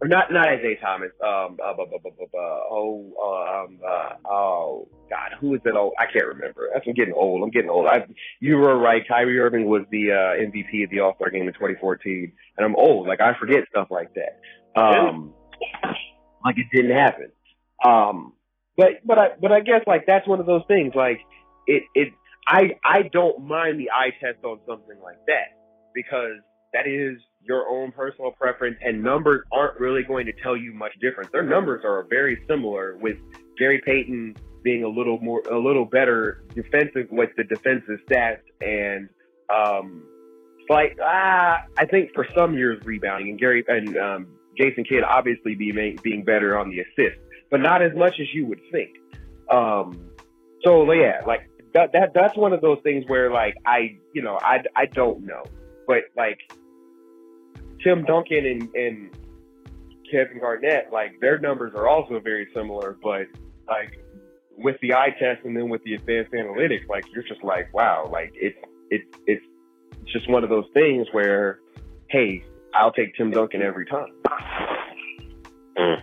or 0.00 0.08
not 0.08 0.32
not 0.32 0.52
Isiah 0.52 0.76
Thomas. 0.80 1.10
Um, 1.22 1.58
uh, 1.62 1.70
uh, 1.70 1.82
uh, 1.82 2.38
oh, 2.70 3.64
um, 3.66 3.78
uh, 3.86 4.28
oh, 4.28 4.88
God, 5.08 5.38
who 5.40 5.54
is 5.54 5.60
it? 5.64 5.74
Oh, 5.76 5.92
I 5.98 6.06
can't 6.12 6.26
remember. 6.26 6.68
I'm 6.74 6.94
getting 6.94 7.14
old. 7.14 7.42
I'm 7.42 7.50
getting 7.50 7.70
old. 7.70 7.86
I, 7.86 8.06
you 8.40 8.56
were 8.56 8.78
right. 8.78 9.02
Kyrie 9.06 9.38
Irving 9.38 9.66
was 9.66 9.82
the 9.90 10.10
uh, 10.10 10.42
MVP 10.42 10.84
of 10.84 10.90
the 10.90 11.00
All 11.00 11.14
Star 11.16 11.30
game 11.30 11.46
in 11.46 11.54
2014, 11.54 12.32
and 12.58 12.66
I'm 12.66 12.76
old. 12.76 13.06
Like 13.06 13.20
I 13.20 13.38
forget 13.38 13.64
stuff 13.70 13.88
like 13.90 14.10
that. 14.14 14.80
Um, 14.80 15.32
like 16.44 16.56
it 16.58 16.66
didn't 16.74 16.96
happen. 16.96 17.30
Um, 17.84 18.32
but 18.76 19.06
but 19.06 19.18
I 19.18 19.28
but 19.40 19.52
I 19.52 19.60
guess 19.60 19.82
like 19.86 20.04
that's 20.06 20.26
one 20.26 20.40
of 20.40 20.46
those 20.46 20.62
things. 20.68 20.92
Like 20.94 21.20
it 21.66 21.84
it 21.94 22.08
I 22.46 22.78
I 22.84 23.02
don't 23.02 23.46
mind 23.46 23.78
the 23.78 23.90
eye 23.90 24.10
test 24.20 24.44
on 24.44 24.58
something 24.66 24.98
like 25.02 25.18
that 25.26 25.56
because 25.94 26.38
that 26.72 26.86
is 26.86 27.18
your 27.46 27.68
own 27.68 27.92
personal 27.92 28.30
preference, 28.32 28.76
and 28.82 29.02
numbers 29.02 29.44
aren't 29.52 29.78
really 29.78 30.02
going 30.02 30.26
to 30.26 30.32
tell 30.42 30.56
you 30.56 30.72
much 30.72 30.92
difference. 31.00 31.30
Their 31.32 31.42
numbers 31.42 31.82
are 31.84 32.06
very 32.08 32.42
similar, 32.48 32.96
with 32.96 33.16
Gary 33.58 33.82
Payton 33.84 34.36
being 34.62 34.82
a 34.82 34.88
little 34.88 35.20
more, 35.20 35.40
a 35.50 35.58
little 35.58 35.84
better 35.84 36.44
defensive 36.54 37.08
with 37.10 37.30
the 37.36 37.44
defensive 37.44 37.98
stats, 38.10 38.40
and 38.60 39.08
um, 39.54 40.02
like 40.68 40.96
ah, 41.02 41.58
I 41.78 41.86
think 41.86 42.10
for 42.14 42.26
some 42.34 42.54
years 42.54 42.82
rebounding, 42.84 43.30
and 43.30 43.38
Gary 43.38 43.64
and 43.68 43.96
um, 43.96 44.26
Jason 44.58 44.84
Kidd 44.84 45.04
obviously 45.04 45.54
being 45.54 45.98
being 46.02 46.24
better 46.24 46.58
on 46.58 46.70
the 46.70 46.80
assist, 46.80 47.20
but 47.50 47.60
not 47.60 47.82
as 47.82 47.92
much 47.94 48.14
as 48.20 48.26
you 48.32 48.46
would 48.46 48.60
think. 48.72 48.90
Um, 49.50 50.10
so 50.64 50.90
yeah, 50.92 51.20
like 51.26 51.48
that 51.74 51.92
that 51.92 52.12
that's 52.14 52.36
one 52.36 52.52
of 52.52 52.60
those 52.60 52.78
things 52.82 53.04
where 53.06 53.30
like 53.30 53.54
I 53.66 53.98
you 54.14 54.22
know 54.22 54.38
I 54.40 54.62
I 54.74 54.86
don't 54.86 55.26
know, 55.26 55.44
but 55.86 56.04
like 56.16 56.38
Tim 57.84 58.04
Duncan 58.04 58.46
and 58.46 58.74
and 58.74 59.10
Kevin 60.10 60.40
Garnett, 60.40 60.88
like 60.92 61.20
their 61.20 61.38
numbers 61.38 61.72
are 61.74 61.86
also 61.86 62.18
very 62.18 62.48
similar, 62.54 62.96
but 63.02 63.26
like 63.68 64.00
with 64.56 64.76
the 64.80 64.94
eye 64.94 65.14
test 65.18 65.44
and 65.44 65.56
then 65.56 65.68
with 65.68 65.82
the 65.84 65.94
advanced 65.94 66.32
analytics, 66.32 66.88
like 66.88 67.04
you're 67.12 67.24
just 67.24 67.44
like, 67.44 67.72
wow, 67.74 68.08
like 68.10 68.32
it's 68.34 68.58
it's 68.90 69.04
it's 69.26 69.44
just 70.12 70.28
one 70.30 70.44
of 70.44 70.50
those 70.50 70.66
things 70.74 71.06
where, 71.12 71.60
hey, 72.08 72.44
I'll 72.74 72.92
take 72.92 73.14
Tim 73.16 73.30
Duncan 73.30 73.62
every 73.62 73.86
time. 73.86 74.12
Mm, 75.76 76.02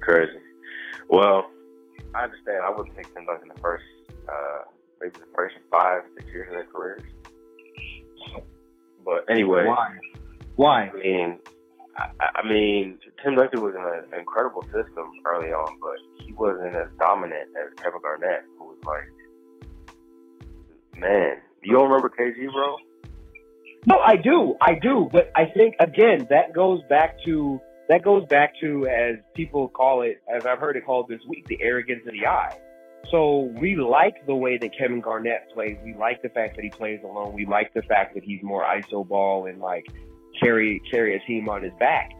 crazy. 0.00 0.32
Well, 1.08 1.50
I 2.14 2.24
understand. 2.24 2.62
I 2.64 2.70
wouldn't 2.70 2.96
take 2.96 3.12
Tim 3.14 3.26
Duncan 3.26 3.48
the 3.54 3.60
first, 3.60 3.84
uh, 4.28 4.58
maybe 5.00 5.12
the 5.14 5.26
first 5.34 5.54
five, 5.70 6.02
six 6.16 6.26
years 6.32 6.48
of 6.48 6.54
their 6.54 6.64
careers. 6.64 7.02
But 9.04 9.24
anyway, 9.28 9.66
Why? 9.66 9.96
Why? 10.56 10.90
I 10.90 10.96
mean, 10.96 11.38
I, 11.96 12.10
I 12.36 12.48
mean, 12.48 12.98
Tim 13.22 13.36
Duncan 13.36 13.62
was 13.62 13.74
in 13.74 13.82
an 13.82 14.18
incredible 14.18 14.62
system 14.64 15.10
early 15.24 15.52
on, 15.52 15.78
but 15.80 16.24
he 16.24 16.32
wasn't 16.32 16.74
as 16.74 16.88
dominant 16.98 17.48
as 17.56 17.72
Kevin 17.82 18.00
Garnett, 18.02 18.44
who 18.58 18.64
was 18.66 18.78
like, 18.84 19.08
man, 20.98 21.36
you 21.62 21.72
don't 21.72 21.84
remember 21.84 22.08
KG, 22.10 22.52
bro? 22.52 22.76
No, 23.86 23.98
I 23.98 24.16
do, 24.16 24.56
I 24.60 24.74
do, 24.80 25.08
but 25.10 25.32
I 25.34 25.46
think 25.46 25.74
again 25.80 26.28
that 26.30 26.52
goes 26.54 26.80
back 26.88 27.16
to 27.24 27.60
that 27.88 28.04
goes 28.04 28.24
back 28.26 28.54
to 28.60 28.86
as 28.86 29.16
people 29.34 29.68
call 29.68 30.02
it, 30.02 30.22
as 30.32 30.46
I've 30.46 30.60
heard 30.60 30.76
it 30.76 30.86
called 30.86 31.08
this 31.08 31.20
week, 31.28 31.46
the 31.48 31.58
arrogance 31.60 32.02
of 32.06 32.12
the 32.12 32.26
eye. 32.26 32.56
So 33.10 33.52
we 33.60 33.74
like 33.74 34.24
the 34.26 34.36
way 34.36 34.56
that 34.56 34.70
Kevin 34.78 35.00
Garnett 35.00 35.50
plays. 35.52 35.76
We 35.84 35.94
like 35.94 36.22
the 36.22 36.28
fact 36.28 36.54
that 36.54 36.62
he 36.62 36.70
plays 36.70 37.00
alone. 37.02 37.32
We 37.32 37.44
like 37.44 37.74
the 37.74 37.82
fact 37.82 38.14
that 38.14 38.22
he's 38.22 38.40
more 38.42 38.62
iso 38.62 39.06
ball 39.06 39.46
and 39.46 39.58
like 39.58 39.86
carry 40.42 40.80
carry 40.90 41.16
a 41.16 41.20
team 41.26 41.48
on 41.48 41.62
his 41.62 41.72
back. 41.78 42.10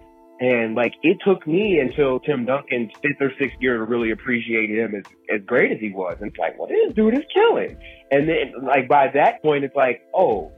And 0.41 0.75
like 0.75 0.93
it 1.03 1.19
took 1.25 1.47
me 1.47 1.79
until 1.79 2.19
Tim 2.21 2.45
Duncan's 2.45 2.91
fifth 3.01 3.21
or 3.21 3.33
sixth 3.39 3.57
year 3.61 3.77
to 3.77 3.85
really 3.85 4.11
appreciate 4.11 4.71
him 4.71 4.95
as 4.95 5.05
as 5.33 5.45
great 5.47 5.73
as 5.73 5.79
he 5.79 5.93
was. 5.93 6.17
And 6.21 6.31
it's 6.31 6.39
like, 6.39 6.59
well, 6.59 6.69
this 6.69 6.95
dude 6.95 7.15
is 7.15 7.25
killing. 7.33 7.77
And 8.11 8.29
then 8.29 8.53
like 8.63 8.89
by 8.89 9.09
that 9.15 9.43
point, 9.43 9.65
it's 9.65 9.77
like, 9.77 10.03
oh, 10.15 10.53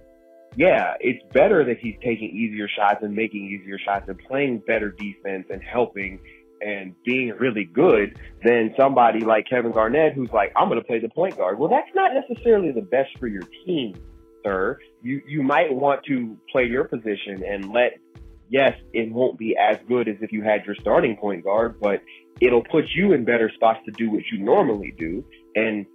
yeah, 0.57 0.95
it's 1.01 1.23
better 1.33 1.65
that 1.65 1.79
he's 1.81 1.97
taking 2.03 2.31
easier 2.31 2.69
shots 2.69 3.01
and 3.03 3.15
making 3.15 3.45
easier 3.45 3.79
shots 3.79 4.09
and 4.09 4.19
playing 4.19 4.63
better 4.67 4.91
defense 4.91 5.47
and 5.51 5.63
helping 5.63 6.21
and 6.61 6.95
being 7.05 7.31
really 7.39 7.65
good 7.65 8.19
than 8.43 8.75
somebody 8.79 9.21
like 9.21 9.47
Kevin 9.49 9.73
Garnett 9.73 10.15
who's 10.15 10.31
like, 10.31 10.53
I'm 10.57 10.69
going 10.69 10.81
to 10.81 10.87
play 10.87 10.99
the 10.99 11.09
point 11.09 11.37
guard. 11.37 11.59
Well, 11.59 11.69
that's 11.69 11.91
not 11.95 12.13
necessarily 12.15 12.73
the 12.73 12.83
best 12.83 13.11
for 13.19 13.27
your 13.27 13.43
team, 13.67 13.95
sir. 14.45 14.79
You 15.03 15.23
you 15.27 15.43
might 15.43 15.73
want 15.73 16.05
to 16.09 16.37
play 16.51 16.65
your 16.65 16.85
position 16.85 17.43
and 17.47 17.73
let. 17.73 17.99
Yes, 18.51 18.73
it 18.93 19.11
won't 19.11 19.39
be 19.39 19.57
as 19.57 19.79
good 19.89 20.07
as 20.07 20.17
if 20.21 20.31
you 20.31 20.43
had 20.43 20.65
your 20.67 20.77
starting 20.81 21.17
point 21.17 21.45
guard, 21.45 21.81
but 21.81 22.03
it'll 22.41 22.63
put 22.63 22.85
you 22.95 23.13
in 23.13 23.25
better 23.25 23.51
spots 23.55 23.81
to 23.87 23.91
do 23.93 24.11
what 24.11 24.23
you 24.31 24.39
normally 24.39 24.93
do 24.99 25.25
and 25.55 25.87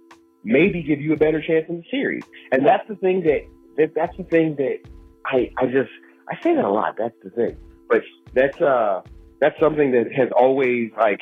maybe 0.44 0.82
give 0.82 1.00
you 1.00 1.12
a 1.12 1.16
better 1.16 1.40
chance 1.40 1.66
in 1.68 1.76
the 1.76 1.84
series. 1.90 2.24
And 2.52 2.66
that's 2.66 2.86
the 2.88 2.96
thing 2.96 3.22
that 3.22 3.46
that, 3.76 3.94
that's 3.94 4.16
the 4.16 4.24
thing 4.24 4.56
that 4.56 4.78
I 5.24 5.50
I 5.58 5.66
just 5.66 5.90
I 6.28 6.34
say 6.42 6.54
that 6.54 6.64
a 6.64 6.70
lot. 6.70 6.96
That's 6.98 7.14
the 7.22 7.30
thing, 7.30 7.56
but 7.88 8.02
that's 8.34 8.60
uh 8.60 9.02
that's 9.40 9.58
something 9.60 9.92
that 9.92 10.12
has 10.14 10.28
always 10.36 10.90
like 10.98 11.20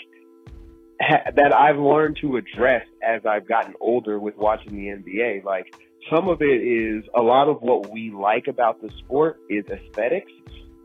ha- 1.00 1.30
that 1.34 1.54
I've 1.54 1.78
learned 1.78 2.18
to 2.22 2.36
address 2.36 2.86
as 3.02 3.22
I've 3.26 3.46
gotten 3.46 3.74
older 3.80 4.18
with 4.18 4.36
watching 4.36 4.72
the 4.72 4.86
NBA. 4.88 5.44
Like 5.44 5.74
some 6.10 6.28
of 6.28 6.40
it 6.40 6.44
is 6.44 7.04
a 7.14 7.22
lot 7.22 7.48
of 7.48 7.60
what 7.60 7.90
we 7.90 8.10
like 8.10 8.46
about 8.48 8.80
the 8.80 8.90
sport 8.98 9.38
is 9.50 9.64
aesthetics, 9.66 10.32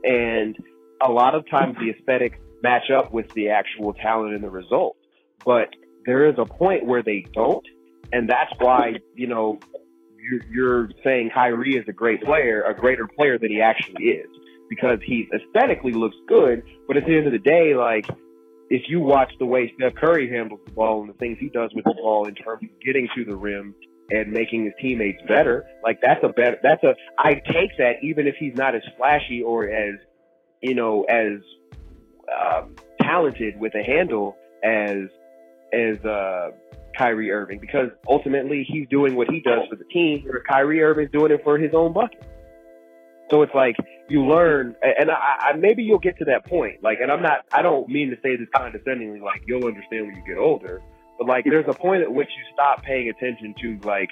and 0.03 0.55
a 1.01 1.11
lot 1.11 1.35
of 1.35 1.49
times 1.49 1.75
the 1.79 1.91
aesthetics 1.91 2.37
match 2.61 2.89
up 2.89 3.13
with 3.13 3.31
the 3.33 3.49
actual 3.49 3.93
talent 3.93 4.33
and 4.33 4.43
the 4.43 4.49
result. 4.49 4.97
But 5.45 5.69
there 6.05 6.29
is 6.29 6.35
a 6.37 6.45
point 6.45 6.85
where 6.85 7.03
they 7.03 7.25
don't, 7.33 7.65
and 8.11 8.29
that's 8.29 8.51
why 8.59 8.95
you 9.15 9.27
know 9.27 9.59
you're, 10.19 10.41
you're 10.51 10.89
saying 11.03 11.31
Kyrie 11.33 11.77
is 11.77 11.85
a 11.87 11.93
great 11.93 12.23
player, 12.23 12.63
a 12.63 12.73
greater 12.73 13.07
player 13.07 13.37
than 13.37 13.49
he 13.49 13.61
actually 13.61 14.05
is, 14.05 14.27
because 14.69 14.99
he 15.05 15.27
aesthetically 15.33 15.93
looks 15.93 16.17
good. 16.27 16.63
But 16.87 16.97
at 16.97 17.05
the 17.05 17.15
end 17.15 17.27
of 17.27 17.33
the 17.33 17.39
day, 17.39 17.75
like 17.75 18.07
if 18.69 18.83
you 18.87 18.99
watch 18.99 19.31
the 19.39 19.45
way 19.45 19.71
Steph 19.75 19.95
Curry 19.95 20.29
handles 20.29 20.61
the 20.65 20.71
ball 20.71 21.01
and 21.01 21.09
the 21.09 21.13
things 21.13 21.37
he 21.39 21.49
does 21.49 21.71
with 21.75 21.85
the 21.85 21.93
ball 21.93 22.27
in 22.27 22.35
terms 22.35 22.63
of 22.63 22.69
getting 22.83 23.07
to 23.15 23.25
the 23.25 23.35
rim 23.35 23.75
and 24.09 24.31
making 24.31 24.65
his 24.65 24.73
teammates 24.81 25.21
better, 25.27 25.65
like 25.83 25.99
that's 26.01 26.23
a 26.23 26.29
better, 26.29 26.57
that's 26.61 26.83
a, 26.83 26.95
I 27.17 27.33
take 27.35 27.77
that 27.77 28.03
even 28.03 28.27
if 28.27 28.35
he's 28.39 28.55
not 28.55 28.75
as 28.75 28.81
flashy 28.97 29.41
or 29.41 29.69
as, 29.69 29.95
you 30.61 30.75
know, 30.75 31.03
as 31.03 31.39
um, 32.31 32.75
talented 33.01 33.59
with 33.59 33.73
a 33.75 33.83
handle 33.83 34.35
as, 34.63 35.09
as, 35.73 36.03
uh, 36.05 36.51
Kyrie 36.97 37.31
Irving 37.31 37.59
because 37.59 37.89
ultimately 38.07 38.65
he's 38.67 38.87
doing 38.87 39.15
what 39.15 39.27
he 39.29 39.39
does 39.39 39.67
for 39.69 39.75
the 39.75 39.85
team, 39.85 40.23
where 40.25 40.43
Kyrie 40.47 40.81
Irving's 40.81 41.11
doing 41.11 41.31
it 41.31 41.41
for 41.43 41.57
his 41.57 41.73
own 41.73 41.93
bucket. 41.93 42.23
So 43.31 43.41
it's 43.41 43.53
like 43.55 43.75
you 44.09 44.25
learn, 44.25 44.75
and 44.83 45.09
I, 45.09 45.49
I 45.49 45.55
maybe 45.55 45.83
you'll 45.83 45.97
get 45.99 46.17
to 46.19 46.25
that 46.25 46.45
point. 46.45 46.83
Like, 46.83 46.99
and 47.01 47.11
I'm 47.11 47.21
not, 47.21 47.45
I 47.51 47.61
don't 47.61 47.89
mean 47.89 48.09
to 48.11 48.15
say 48.21 48.35
this 48.35 48.47
condescendingly. 48.55 49.21
Like, 49.21 49.41
you'll 49.47 49.65
understand 49.65 50.07
when 50.07 50.15
you 50.15 50.23
get 50.27 50.37
older, 50.37 50.81
but 51.17 51.27
like, 51.27 51.45
there's 51.45 51.65
a 51.67 51.73
point 51.73 52.03
at 52.03 52.11
which 52.11 52.29
you 52.29 52.43
stop 52.53 52.83
paying 52.83 53.09
attention 53.09 53.55
to 53.61 53.79
like, 53.87 54.09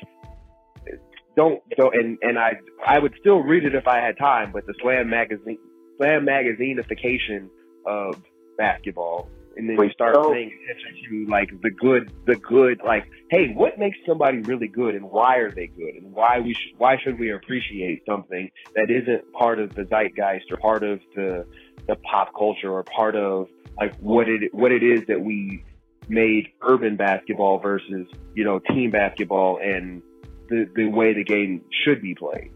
don't, 1.36 1.62
don't, 1.78 1.96
and 1.96 2.18
and 2.22 2.38
I, 2.38 2.54
I 2.86 3.00
would 3.00 3.14
still 3.20 3.40
read 3.40 3.64
it 3.64 3.76
if 3.76 3.88
I 3.88 4.00
had 4.00 4.18
time, 4.18 4.52
but 4.52 4.66
the 4.66 4.74
Slam 4.82 5.10
magazine, 5.10 5.60
Slam 5.98 6.26
magazine,ification 6.26 7.50
of 7.86 8.22
basketball 8.58 9.30
and 9.56 9.70
then 9.70 9.78
you 9.78 9.92
start 9.92 10.16
paying 10.32 10.52
attention 10.64 11.10
to 11.10 11.32
like 11.32 11.50
the 11.62 11.72
good, 11.72 12.12
the 12.26 12.36
good, 12.36 12.82
like, 12.86 13.06
hey, 13.30 13.52
what 13.54 13.78
makes 13.78 13.98
somebody 14.08 14.40
really 14.40 14.68
good, 14.68 14.96
and 14.96 15.10
why 15.10 15.38
are 15.38 15.52
they 15.52 15.68
good, 15.68 15.96
and 15.96 16.12
why 16.14 16.40
we 16.40 16.54
sh- 16.54 16.74
why 16.78 16.98
should 17.04 17.20
we 17.20 17.32
appreciate 17.32 18.04
something 18.08 18.50
that 18.76 18.90
isn't 18.90 19.32
part 19.34 19.60
of 19.60 19.74
the 19.76 19.86
zeitgeist 19.86 20.52
or 20.52 20.58
part 20.58 20.84
of 20.84 21.00
the 21.16 21.46
the 21.88 21.96
pop 22.10 22.34
culture 22.38 22.72
or 22.72 22.84
part 22.84 23.16
of 23.16 23.48
like 23.80 23.96
what 23.98 24.30
it 24.30 24.54
what 24.54 24.72
it 24.72 24.84
is 24.84 25.06
that 25.08 25.20
we 25.20 25.64
made 26.12 26.50
urban 26.62 26.98
basketball 26.98 27.58
versus 27.60 28.06
you 28.36 28.44
know 28.44 28.60
team 28.60 28.92
basketball 28.92 29.58
and 29.64 30.02
the 30.50 30.70
the 30.76 30.86
way 30.88 31.14
the 31.14 31.24
game 31.24 31.62
should 31.84 32.02
be 32.02 32.14
played. 32.14 32.52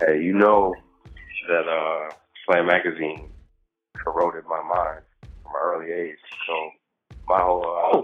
Hey, 0.00 0.22
you 0.22 0.32
know 0.32 0.74
that 1.48 1.68
uh, 1.68 2.14
Slam 2.46 2.66
magazine 2.66 3.30
corroded 3.94 4.44
my 4.48 4.62
mind 4.62 5.02
from 5.42 5.52
an 5.54 5.60
early 5.62 5.92
age. 5.92 6.16
So 6.46 6.70
my 7.28 7.40
whole 7.40 7.62
uh, 7.62 7.96
Oh. 7.98 8.02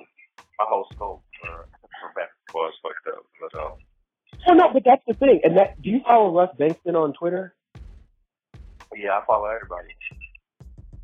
my 0.59 0.67
whole 0.69 0.87
scope 0.95 1.23
for, 1.41 1.67
for 2.01 2.13
basketball 2.15 2.69
is 2.69 2.75
fucked 2.83 3.17
up. 3.17 3.25
But 3.41 3.61
um, 3.61 3.73
Oh 4.49 4.53
no, 4.55 4.71
but 4.73 4.83
that's 4.85 5.03
the 5.07 5.15
thing. 5.15 5.41
And 5.45 5.57
that 5.57 5.81
do 5.83 5.89
you 5.91 6.01
follow 6.07 6.33
Russ 6.37 6.51
Bengtson 6.61 6.95
on 6.95 7.13
Twitter? 7.15 7.55
yeah, 8.97 9.19
I 9.19 9.25
follow 9.27 9.47
everybody. 9.47 9.89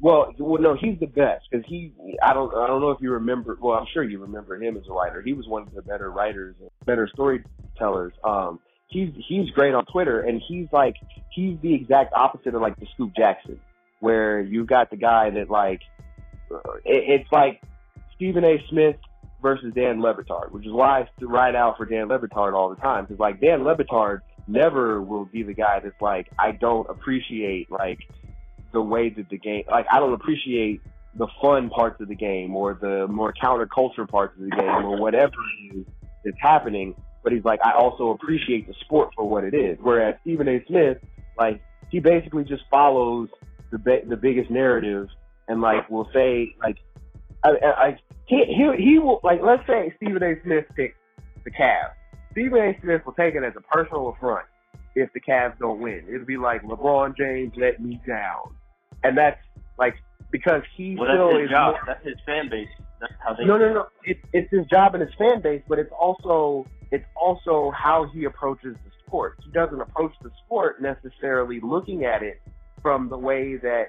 Well, 0.01 0.35
well, 0.39 0.61
no, 0.61 0.77
he's 0.79 0.99
the 0.99 1.07
best 1.07 1.47
because 1.51 1.65
he. 1.69 1.93
I 2.23 2.35
don't. 2.35 2.55
I 2.55 2.67
don't 2.67 2.81
know 2.81 2.91
if 2.91 3.01
you 3.01 3.13
remember. 3.13 3.57
Well, 3.61 3.79
I'm 3.79 3.87
sure 3.93 4.03
you 4.03 4.19
remember 4.19 4.61
him 4.61 4.77
as 4.77 4.83
a 4.89 4.93
writer. 4.93 5.23
He 5.23 5.33
was 5.33 5.47
one 5.47 5.63
of 5.63 5.75
the 5.75 5.83
better 5.83 6.11
writers, 6.11 6.57
better 6.85 7.09
storytellers. 7.13 8.13
Um, 8.25 8.61
he's 8.89 9.11
he's 9.29 9.51
great 9.51 9.75
on 9.75 9.85
Twitter, 9.87 10.21
and 10.21 10.43
he's 10.47 10.67
like 10.73 10.97
he's 11.33 11.59
the 11.63 11.75
exact 11.75 12.13
opposite 12.13 12.55
of 12.55 12.61
like 12.61 12.79
the 12.79 12.87
Scoop 12.95 13.13
Jackson, 13.17 13.61
where 14.01 14.41
you 14.41 14.67
got 14.67 14.91
the 14.91 14.97
guy 14.97 15.31
that 15.31 15.49
like 15.49 15.81
uh, 16.51 16.73
it, 16.85 17.21
it's 17.21 17.33
like 17.33 17.63
Stephen 18.17 18.45
A. 18.45 18.57
Smith 18.69 18.97
versus 19.41 19.73
Dan 19.75 20.01
Le 20.01 20.15
Batard, 20.15 20.51
which 20.53 20.67
is 20.67 20.73
why 20.73 21.01
I 21.01 21.09
write 21.21 21.55
out 21.55 21.77
for 21.77 21.87
Dan 21.87 22.09
Le 22.09 22.19
Batard 22.19 22.55
all 22.55 22.71
the 22.71 22.81
time 22.81 23.05
because 23.05 23.21
like 23.21 23.41
Dan 23.41 23.63
Le 23.63 23.77
Batard 23.77 24.21
never 24.47 25.01
will 25.01 25.25
be 25.25 25.43
the 25.43 25.55
guy 25.55 25.81
that's 25.83 26.01
like 26.01 26.29
I 26.39 26.53
don't 26.53 26.89
appreciate 26.89 27.71
like 27.71 27.99
the 28.75 28.83
way 28.83 29.09
that 29.09 29.31
the 29.31 29.38
game 29.38 29.64
like 29.71 29.87
I 29.90 29.99
don't 30.00 30.12
appreciate 30.12 30.83
the 31.16 31.28
fun 31.40 31.71
parts 31.71 32.00
of 32.00 32.09
the 32.09 32.14
game 32.14 32.54
or 32.54 32.75
the 32.75 33.07
more 33.09 33.33
counterculture 33.33 34.07
parts 34.07 34.37
of 34.37 34.45
the 34.45 34.50
game 34.50 34.85
or 34.85 35.00
whatever 35.00 35.33
is 36.25 36.35
happening. 36.40 36.95
But 37.23 37.33
he's 37.33 37.45
like, 37.45 37.61
I 37.64 37.73
also 37.73 38.11
appreciate 38.11 38.66
the 38.66 38.75
sport 38.81 39.11
for 39.16 39.26
what 39.26 39.45
it 39.45 39.54
is. 39.54 39.78
Whereas 39.81 40.16
Stephen 40.23 40.49
A. 40.49 40.62
Smith, 40.66 40.99
like, 41.38 41.62
he 41.90 42.00
basically 42.00 42.45
just 42.45 42.64
follows 42.71 43.28
the 43.71 43.78
ba- 43.78 44.02
the 44.07 44.16
biggest 44.16 44.50
narrative 44.50 45.09
and 45.49 45.61
like 45.61 45.88
will 45.88 46.09
say 46.12 46.54
like, 46.62 46.76
I, 47.45 47.50
I, 47.50 47.87
I 47.87 47.99
he 48.26 48.45
he 48.47 48.83
he 48.83 48.99
will 48.99 49.21
like 49.23 49.40
let's 49.43 49.66
say 49.66 49.95
Stephen 49.97 50.23
A. 50.23 50.35
Smith 50.43 50.64
picks 50.75 50.97
the 51.45 51.50
Cavs. 51.50 51.93
Stephen 52.33 52.59
A. 52.59 52.76
Smith 52.83 53.02
will 53.07 53.12
take 53.12 53.35
it 53.35 53.45
as 53.45 53.52
a 53.57 53.61
personal 53.61 54.09
affront 54.09 54.47
if 54.95 55.12
the 55.12 55.21
Cavs 55.21 55.59
don't 55.59 55.81
win. 55.81 56.04
It'll 56.09 56.26
be 56.26 56.37
like 56.37 56.62
LeBron 56.62 57.16
James 57.16 57.52
let 57.57 57.81
me 57.81 58.00
down, 58.07 58.54
and 59.04 59.16
that's 59.16 59.38
like 59.78 59.94
because 60.30 60.62
he 60.76 60.96
Well, 60.99 61.08
still 61.12 61.28
that's 61.28 61.38
his 61.40 61.44
is 61.46 61.50
job. 61.50 61.75
more- 61.75 61.80
That's 61.87 62.04
his 62.04 62.16
fan 62.26 62.49
base. 62.50 62.68
That's 63.00 63.12
how 63.25 63.34
they. 63.34 63.44
no, 63.44 63.56
no, 63.58 63.73
no. 63.73 63.87
It, 64.04 64.18
it's 64.32 64.50
his 64.50 64.66
job 64.66 64.94
and 64.94 65.02
his 65.02 65.12
fan 65.18 65.40
base, 65.42 65.62
but 65.68 65.78
it's 65.78 65.92
also 65.99 66.66
it's 66.90 67.04
also 67.20 67.70
how 67.76 68.06
he 68.12 68.25
approaches 68.25 68.75
the 68.84 68.90
sport. 69.06 69.37
He 69.44 69.50
doesn't 69.52 69.80
approach 69.80 70.12
the 70.23 70.30
sport 70.44 70.80
necessarily 70.80 71.61
looking 71.62 72.04
at 72.04 72.23
it 72.23 72.40
from 72.82 73.08
the 73.08 73.18
way 73.18 73.56
that 73.56 73.87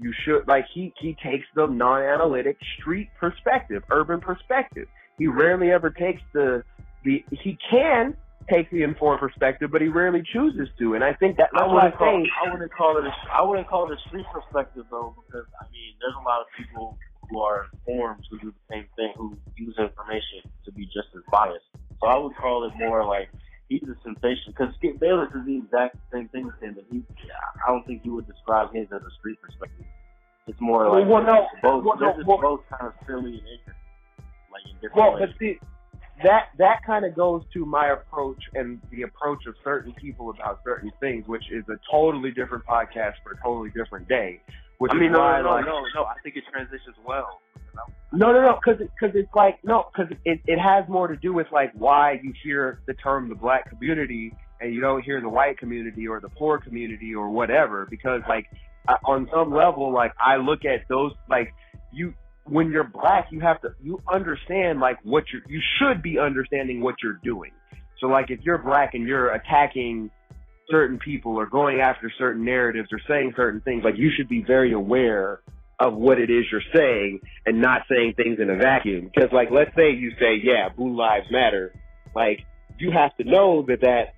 you 0.00 0.12
should. 0.24 0.46
Like 0.48 0.64
he 0.74 0.92
he 1.00 1.16
takes 1.22 1.46
the 1.54 1.66
non-analytic 1.66 2.56
street 2.80 3.08
perspective, 3.20 3.82
urban 3.90 4.20
perspective. 4.20 4.88
He 5.18 5.26
rarely 5.26 5.70
ever 5.70 5.90
takes 5.90 6.22
the 6.32 6.62
the. 7.04 7.24
He 7.30 7.56
can 7.70 8.16
take 8.50 8.70
the 8.70 8.82
informed 8.82 9.20
perspective, 9.20 9.70
but 9.72 9.80
he 9.82 9.88
rarely 9.88 10.22
chooses 10.32 10.68
to. 10.78 10.94
And 10.94 11.02
I 11.04 11.12
think 11.14 11.36
that 11.38 11.48
I 11.54 11.60
that's 11.60 11.68
I'm 11.68 11.74
wouldn't 11.74 11.96
call. 11.96 12.06
saying. 12.08 12.28
I 12.46 12.52
wouldn't 12.52 12.72
call 12.72 12.98
it. 12.98 13.04
A, 13.06 13.12
I 13.32 13.42
wouldn't 13.42 13.68
call 13.68 13.90
it 13.90 13.98
a 13.98 14.00
street 14.08 14.26
perspective 14.32 14.84
though, 14.90 15.14
because 15.26 15.46
I 15.60 15.64
mean, 15.72 15.94
there's 16.00 16.14
a 16.20 16.24
lot 16.24 16.40
of 16.40 16.46
people 16.56 16.98
who 17.30 17.40
are 17.42 17.66
informed 17.72 18.24
who 18.30 18.38
do 18.38 18.50
the 18.54 18.64
same 18.74 18.86
thing, 18.96 19.12
who 19.16 19.36
use 19.56 19.74
information 19.78 20.46
to 20.64 20.72
be 20.72 20.86
just 20.86 21.08
as 21.16 21.22
biased. 21.30 21.66
So 22.00 22.06
I 22.06 22.16
would 22.18 22.36
call 22.36 22.64
it 22.68 22.72
more 22.78 23.04
like 23.04 23.28
he's 23.68 23.82
a 23.82 23.96
sensation 24.04 24.52
because 24.54 24.74
Skip 24.78 25.00
Bayless 25.00 25.30
is 25.34 25.44
the 25.46 25.56
exact 25.58 25.96
same 26.12 26.28
thing 26.28 26.46
as 26.52 26.62
him, 26.62 26.76
and 26.78 26.86
he. 26.90 27.02
I 27.66 27.70
don't 27.72 27.84
think 27.86 28.02
you 28.04 28.14
would 28.14 28.26
describe 28.26 28.72
his 28.72 28.86
as 28.94 29.02
a 29.02 29.10
street 29.18 29.38
perspective. 29.42 29.86
It's 30.46 30.60
more 30.60 30.86
like 30.88 31.08
Well, 31.08 31.24
no, 31.24 31.46
both. 31.62 31.82
well, 31.84 31.98
no, 31.98 32.14
both 32.38 32.60
kind 32.70 32.86
of 32.86 32.92
silly 33.08 33.42
and 33.42 33.48
ignorant, 33.50 33.80
like 34.52 34.62
in 34.70 34.74
different 34.78 34.94
Well, 34.94 35.14
ways. 35.18 35.26
but 35.34 35.38
see, 35.40 35.58
that 36.22 36.48
that 36.58 36.80
kind 36.86 37.04
of 37.04 37.14
goes 37.14 37.42
to 37.52 37.66
my 37.66 37.92
approach 37.92 38.42
and 38.54 38.80
the 38.90 39.02
approach 39.02 39.46
of 39.46 39.54
certain 39.62 39.92
people 39.92 40.30
about 40.30 40.60
certain 40.64 40.90
things, 41.00 41.26
which 41.26 41.44
is 41.50 41.64
a 41.68 41.78
totally 41.90 42.30
different 42.30 42.64
podcast 42.64 43.14
for 43.22 43.32
a 43.32 43.42
totally 43.42 43.70
different 43.70 44.08
day. 44.08 44.40
Which 44.78 44.92
I 44.94 44.98
mean, 44.98 45.12
no, 45.12 45.18
no, 45.18 45.42
no, 45.42 45.50
like, 45.50 45.66
no, 45.66 45.82
no. 45.94 46.04
I 46.04 46.14
think 46.22 46.36
it 46.36 46.44
transitions 46.50 46.96
well. 47.06 47.40
no, 48.12 48.32
no, 48.32 48.40
no, 48.40 48.58
because 48.62 48.78
because 48.78 49.14
it's 49.14 49.34
like 49.34 49.58
no, 49.64 49.86
because 49.92 50.12
it 50.24 50.40
it 50.46 50.58
has 50.58 50.88
more 50.88 51.08
to 51.08 51.16
do 51.16 51.32
with 51.32 51.46
like 51.52 51.72
why 51.74 52.18
you 52.22 52.32
hear 52.42 52.80
the 52.86 52.94
term 52.94 53.28
the 53.28 53.34
black 53.34 53.68
community 53.70 54.32
and 54.60 54.74
you 54.74 54.80
don't 54.80 55.02
hear 55.02 55.20
the 55.20 55.28
white 55.28 55.58
community 55.58 56.08
or 56.08 56.20
the 56.20 56.28
poor 56.30 56.58
community 56.58 57.14
or 57.14 57.30
whatever. 57.30 57.86
Because 57.90 58.22
like 58.28 58.46
uh, 58.88 58.96
on 59.04 59.28
some 59.32 59.52
level, 59.52 59.92
like 59.92 60.12
I 60.20 60.36
look 60.36 60.64
at 60.64 60.88
those 60.88 61.12
like 61.28 61.52
you 61.92 62.14
when 62.48 62.70
you're 62.70 62.84
black, 62.84 63.28
you 63.30 63.40
have 63.40 63.60
to 63.62 63.74
you 63.82 64.00
understand 64.12 64.80
like 64.80 64.98
what 65.02 65.24
you 65.32 65.40
you 65.48 65.60
should 65.78 66.02
be 66.02 66.18
understanding 66.18 66.80
what 66.80 66.96
you're 67.02 67.20
doing. 67.22 67.52
So 68.00 68.06
like 68.06 68.30
if 68.30 68.40
you're 68.42 68.58
black 68.58 68.94
and 68.94 69.06
you're 69.06 69.32
attacking 69.32 70.10
certain 70.70 70.98
people 70.98 71.36
or 71.36 71.46
going 71.46 71.80
after 71.80 72.12
certain 72.18 72.44
narratives 72.44 72.88
or 72.92 73.00
saying 73.08 73.32
certain 73.36 73.60
things, 73.60 73.84
like 73.84 73.96
you 73.96 74.10
should 74.16 74.28
be 74.28 74.42
very 74.46 74.72
aware 74.72 75.40
of 75.78 75.94
what 75.94 76.18
it 76.18 76.30
is 76.30 76.44
you're 76.50 76.62
saying 76.74 77.20
and 77.44 77.60
not 77.60 77.82
saying 77.88 78.14
things 78.16 78.38
in 78.40 78.50
a 78.50 78.56
vacuum. 78.56 79.10
Because 79.12 79.30
like 79.32 79.48
let's 79.50 79.74
say 79.76 79.92
you 79.92 80.12
say, 80.18 80.40
yeah, 80.42 80.68
blue 80.74 80.96
lives 80.96 81.26
matter, 81.30 81.74
like 82.14 82.40
you 82.78 82.90
have 82.92 83.16
to 83.16 83.24
know 83.24 83.64
that 83.68 83.80
that 83.82 84.14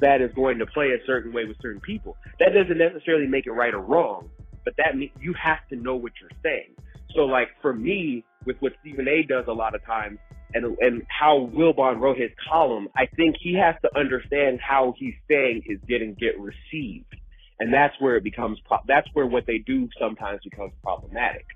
that 0.00 0.20
is 0.20 0.32
going 0.34 0.58
to 0.58 0.66
play 0.66 0.88
a 0.88 1.06
certain 1.06 1.32
way 1.32 1.44
with 1.44 1.56
certain 1.62 1.80
people. 1.80 2.16
That 2.40 2.50
doesn't 2.54 2.78
necessarily 2.78 3.26
make 3.26 3.46
it 3.46 3.52
right 3.52 3.72
or 3.72 3.80
wrong, 3.80 4.30
but 4.64 4.74
that 4.76 4.96
means 4.96 5.12
you 5.20 5.34
have 5.40 5.66
to 5.70 5.76
know 5.76 5.94
what 5.94 6.12
you're 6.20 6.30
saying. 6.42 6.74
So 7.14 7.22
like 7.22 7.48
for 7.60 7.72
me, 7.72 8.24
with 8.46 8.56
what 8.60 8.72
Stephen 8.80 9.06
A 9.08 9.22
does 9.22 9.44
a 9.48 9.52
lot 9.52 9.74
of 9.74 9.84
times, 9.84 10.18
and 10.54 10.76
and 10.80 11.02
how 11.08 11.50
Wilbon 11.54 12.00
wrote 12.00 12.18
his 12.18 12.30
column, 12.50 12.88
I 12.96 13.06
think 13.16 13.36
he 13.40 13.54
has 13.54 13.74
to 13.82 13.98
understand 13.98 14.60
how 14.66 14.94
he's 14.98 15.14
saying 15.30 15.62
is 15.66 15.78
getting 15.88 16.14
get 16.14 16.38
received, 16.38 17.14
and 17.60 17.72
that's 17.72 17.94
where 18.00 18.16
it 18.16 18.24
becomes 18.24 18.58
pro- 18.66 18.78
that's 18.86 19.08
where 19.12 19.26
what 19.26 19.44
they 19.46 19.58
do 19.58 19.88
sometimes 20.00 20.40
becomes 20.44 20.72
problematic. 20.82 21.46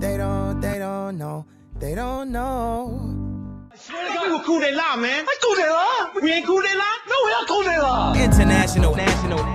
They 0.00 0.16
don't, 0.16 0.60
they 0.60 0.78
don't 0.78 1.18
know. 1.18 1.44
They 1.80 1.94
don't 1.94 2.30
know. 2.30 3.00
We 3.90 4.32
were 4.32 4.42
coup 4.44 4.60
d'etat, 4.60 4.96
man. 4.96 5.24
I 5.24 5.36
coup 5.42 5.54
d'etat. 5.56 6.22
We 6.22 6.30
ain't 6.32 6.46
coup 6.46 6.60
d'etat. 6.62 6.98
No, 7.08 7.16
we 7.24 7.32
are 7.32 7.46
coup 7.46 7.62
d'etat. 7.64 8.14
International, 8.24 8.94
national. 8.94 9.48